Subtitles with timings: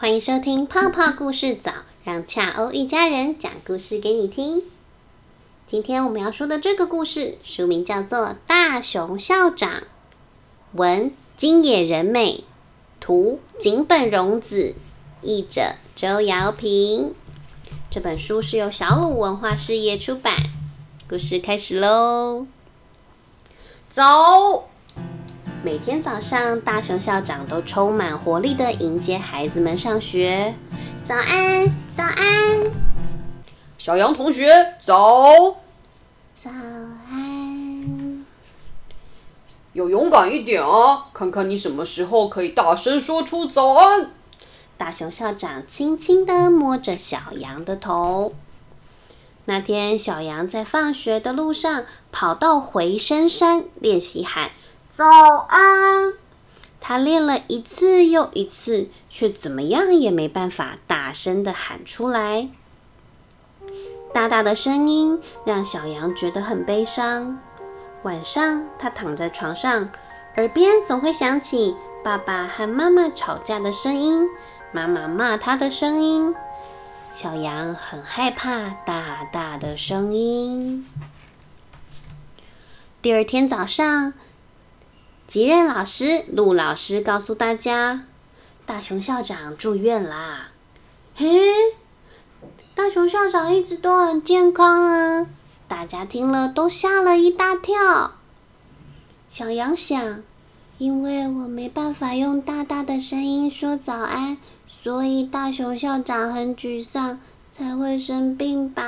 [0.00, 1.70] 欢迎收听泡泡故事早，
[2.04, 4.62] 让恰欧一家人讲故事给你听。
[5.66, 9.70] 今天我们要说的这个故事，书名叫做《大熊校长》，
[10.72, 12.44] 文金野仁美，
[12.98, 14.74] 图井本荣子，
[15.20, 17.14] 译者周瑶平。
[17.90, 20.34] 这本书是由小鲁文化事业出版。
[21.10, 22.46] 故事开始喽！
[23.90, 24.69] 走。
[25.62, 30.54] 每天早上，大熊校长都充满活力的迎接孩子们上学。
[31.04, 32.70] 早安，早安，
[33.76, 34.48] 小羊同学
[34.80, 35.22] 早。
[36.34, 38.24] 早安。
[39.74, 41.08] 要勇敢一点啊！
[41.12, 44.10] 看看你什么时候可以大声说出早安。
[44.78, 48.32] 大熊校长轻轻的摸着小羊的头。
[49.44, 54.52] 那天，小羊在放学的路上跑到回声山练习喊。
[54.90, 55.06] 早
[55.48, 56.14] 安！
[56.80, 62.48] 他练了一次又一次，却怎么样也没办法大声的喊出来。
[64.12, 67.38] 大大的声音让小羊觉得很悲伤。
[68.02, 69.90] 晚上，他躺在床上，
[70.36, 74.28] 耳边总会响起爸爸和妈妈吵架的声音，
[74.72, 76.34] 妈妈骂他的声音。
[77.12, 80.84] 小羊很害怕大大的声音。
[83.00, 84.14] 第二天早上。
[85.30, 88.04] 吉任老师、陆老师告诉大家，
[88.66, 90.50] 大熊校长住院啦。
[91.14, 91.28] 嘿，
[92.74, 95.28] 大熊校长一直都很健康啊！
[95.68, 98.14] 大家听了都吓了一大跳。
[99.28, 100.24] 小羊想，
[100.78, 104.36] 因为我没办法用大大的声音说早安，
[104.66, 107.20] 所以大熊校长很沮丧，
[107.52, 108.82] 才会生病吧？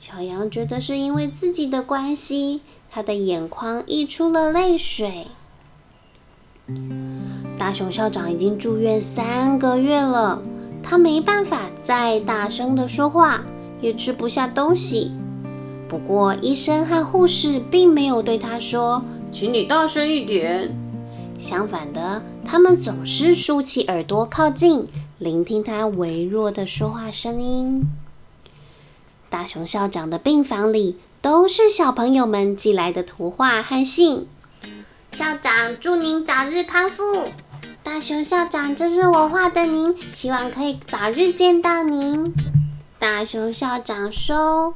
[0.00, 5.26] 小羊觉得是因为自己的关系，他的眼眶溢出了泪水。
[7.58, 10.40] 大熊校长已经住院三个月了，
[10.82, 13.42] 他没办法再大声的说话，
[13.80, 15.12] 也吃不下东西。
[15.88, 19.02] 不过，医生和护士并没有对他说
[19.32, 20.76] ：“请你大声一点。”
[21.38, 24.86] 相反的，他们总是竖起耳朵靠近，
[25.18, 27.82] 聆听他微弱的说话声音。
[29.30, 34.26] 大熊校长的病房里都是小朋友们寄来的图画和信。
[35.18, 37.26] 校长，祝您早日康复。
[37.82, 42.32] 大熊校长，这是我画的您，希望可以早日见到您。
[43.00, 44.74] 大熊校长收。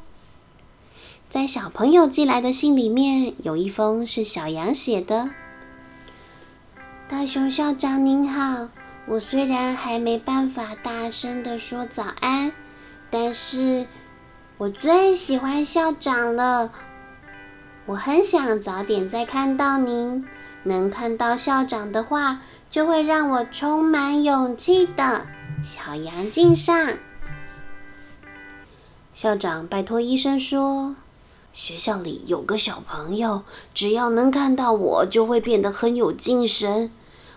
[1.31, 5.31] 在小朋友寄来的信里面，有一封是小羊写的。
[7.09, 8.69] 大熊校长您好，
[9.07, 12.51] 我虽然还没办法大声的说早安，
[13.11, 13.87] 但是
[14.59, 16.73] 我最喜欢校长了。
[17.87, 20.25] 我很想早点再看到您，
[20.63, 25.27] 能看到校长的话，就会让我充满勇气的。
[25.65, 26.97] 小羊敬上。
[29.13, 30.95] 校长拜托医生说，
[31.53, 33.43] 学校里有个小朋友，
[33.75, 36.91] 只要能看到我，就会变得很有精神。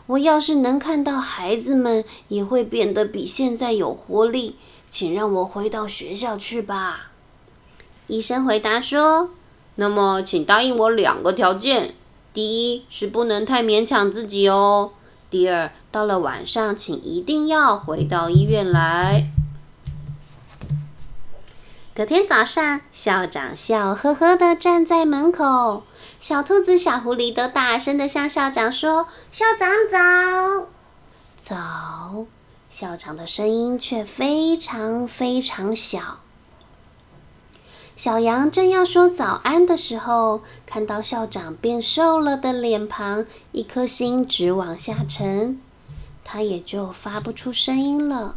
[0.05, 4.57] 我要是能看到孩子们，也会变得比现在有活力。
[4.91, 7.09] 请让我回到学校去吧。
[8.05, 9.31] 医生回答说。
[9.75, 11.93] 那么，请答应我两个条件：
[12.33, 14.91] 第一是不能太勉强自己哦；
[15.29, 19.29] 第二，到了晚上，请一定要回到医院来。
[21.93, 25.83] 隔天早上，校长笑呵呵的站在门口，
[26.19, 30.67] 小兔子、小狐狸都大声的向校长说：“校长早，
[31.37, 32.25] 早！”
[32.69, 36.19] 校长的声音却非常非常小。
[37.95, 45.59] 小羊正要说早安的时候，看到校长变瘦了的脸庞，一颗心直往下沉，
[46.23, 48.35] 他也就发不出声音了。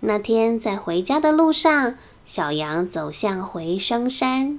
[0.00, 1.94] 那天在回家的路上，
[2.26, 4.58] 小羊走向回声山，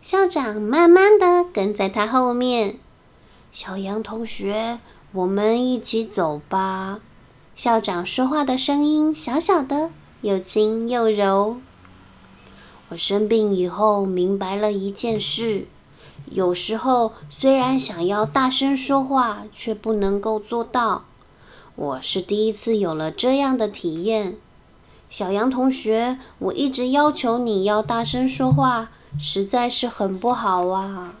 [0.00, 2.76] 校长慢慢的跟在他后面。
[3.50, 4.78] 小羊同学，
[5.10, 7.00] 我们一起走吧。
[7.56, 9.90] 校长说话的声音小小的，
[10.20, 11.56] 又轻又柔。
[12.92, 15.66] 我生病以后，明白了一件事：
[16.30, 21.04] 有时候虽然想要大声说话，却不能够做到。
[21.74, 24.36] 我是第一次有了这样的体验。
[25.08, 31.14] 小杨同学，我一直要求你要大声说话，实在是很不好啊。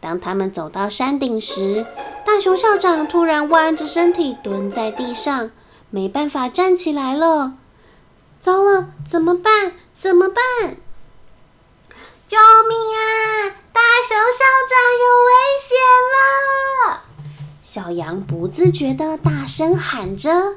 [0.00, 1.84] 当他们走到山顶时，
[2.24, 5.50] 大熊校长突然弯着身体蹲在地上，
[5.90, 7.58] 没办法站起来了。
[8.40, 9.72] 糟了，怎么办？
[9.92, 10.76] 怎么办？
[12.26, 12.36] 救
[12.68, 13.56] 命啊！
[13.72, 15.30] 大熊校长有危
[15.60, 15.76] 险
[16.14, 17.02] 了！
[17.62, 20.56] 小羊不自觉地大声喊着，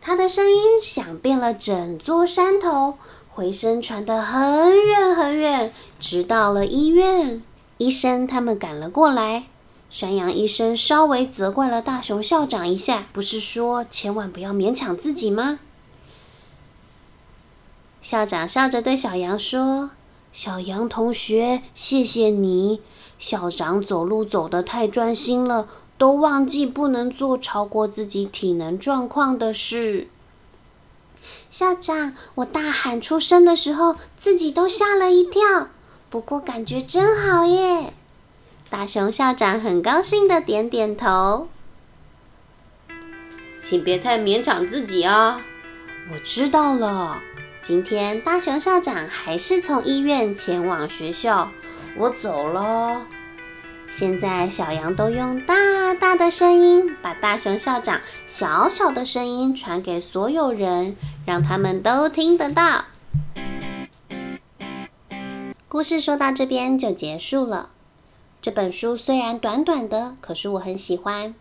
[0.00, 7.42] 他的声音响遍了整座山头，回声传得很远很远，直到了医院。
[7.78, 9.46] 医生他们赶了过来。
[9.88, 15.58] 山羊医生稍微责怪了大熊校长一下，不是说千万不要勉强自己吗？
[18.02, 19.90] 校长笑着对小羊说
[20.32, 22.80] ：“小羊同学，谢谢你。
[23.18, 25.68] 校长走路走得太专心了，
[25.98, 30.08] 都忘记不能做超过自己体能状况的事。”
[31.50, 35.68] 校长，我大喊出声的时候，自己都吓了一跳。
[36.08, 37.92] 不过感觉真好耶！
[38.70, 41.48] 大熊校长很高兴的点点头，
[43.62, 45.40] 请别太勉强自己啊！
[46.12, 47.20] 我知道了。
[47.70, 51.52] 今天大熊校长还是从医院前往学校，
[51.96, 53.06] 我走了。
[53.88, 62.86] 现在小羊都用大大的声音把大熊校长小小的声音传给所有人，让他们都听得到。
[65.68, 67.70] 故事说到这边就结束了。
[68.42, 71.36] 这本书虽然短短的，可是我很喜欢。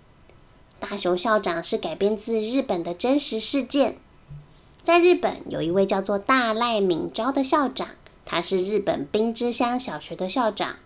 [0.80, 3.98] 大熊校长是改编自日本的真实事件。
[4.90, 7.90] 在日本，有一位叫做大赖敏昭的校长，
[8.26, 10.78] 他是日本滨之乡小学的校长。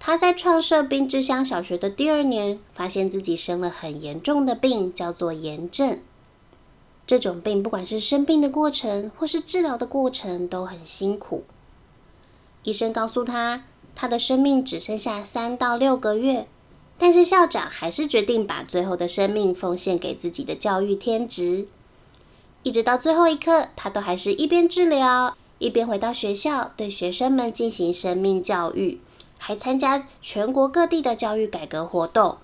[0.00, 5.98] 他在创设滨之乡小学的第二年，发现自己生了很严重的病，叫做炎症。
[7.06, 11.44] 这种病不管是生病的过程，或是治疗的过程，都很辛苦。
[12.62, 13.64] 医生告诉他。
[13.94, 16.48] 他的生命只剩下三到六个月，
[16.96, 21.68] 但是校长还是决定把最后的生命奉献给自己的教育天职。
[22.64, 29.00] 一直到最后一刻，他都还是一边治疗，一边回到学校对学生们进行生命教育，
[29.38, 32.38] 还参加全国各地的教育改革活动。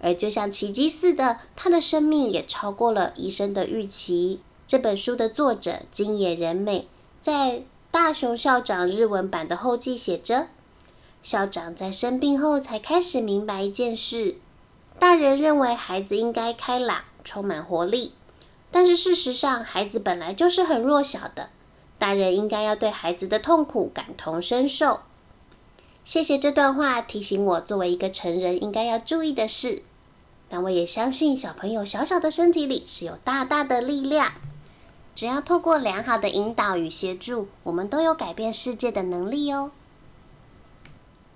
[0.00, 4.40] 而就像奇迹似的，他的生命也超过了医生的预期。
[4.66, 6.86] 这本书的作者金野仁美
[7.20, 10.46] 在大熊校长日文版的后记写着。
[11.22, 14.36] 校长在生病后才开始明白一件事：
[15.00, 18.12] 大人认为孩子应该开朗、充满活力，
[18.74, 21.50] 但是事实上，孩子本来就是很弱小的。
[21.96, 25.02] 大人应该要对孩子的痛苦感同身受。
[26.04, 29.84] 谢谢这段话提醒我，作为一个成人应该要注意的事。
[30.48, 34.32] 但我也相信，小朋友小小的身体里是有大大的力量。
[35.14, 39.70] 只要透过良好的引导与协助，我们都有改变世界的能力哦。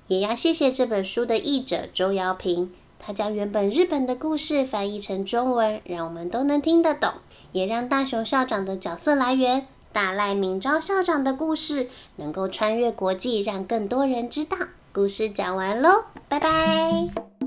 [0.08, 7.11] 也要谢谢这本书的译者周瑶平，他将原本日本的故事翻译成中文，让我们都能听得懂，
[7.53, 14.56] 也让大雄校长的角色来源大赖明昭校长的故事能够穿越国际，让更多人知道。
[14.93, 17.38] 故事讲完喽，拜拜。